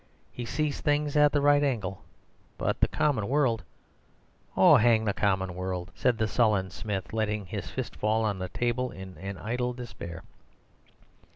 He 0.31 0.45
sees 0.45 0.81
things 0.81 1.15
at 1.15 1.31
the 1.31 1.41
right 1.41 1.63
angle. 1.63 2.01
But 2.57 2.79
the 2.79 2.87
common 2.87 3.27
world—' 3.27 3.61
"'Oh, 4.57 4.77
hang 4.77 5.05
the 5.05 5.13
common 5.13 5.53
world!' 5.53 5.91
said 5.93 6.17
the 6.17 6.27
sullen 6.27 6.71
Smith, 6.71 7.13
letting 7.13 7.45
his 7.45 7.69
fist 7.69 7.95
fall 7.95 8.23
on 8.25 8.39
the 8.39 8.49
table 8.49 8.89
in 8.89 9.15
an 9.19 9.37
idle 9.37 9.73
despair. 9.73 10.23